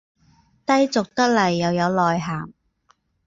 [0.65, 2.51] 低俗得來又有內涵